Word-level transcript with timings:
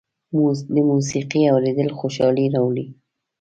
د 0.73 0.75
موسيقۍ 0.89 1.43
اورېدل 1.53 1.89
خوشالي 1.99 2.45
راولي. 2.53 2.85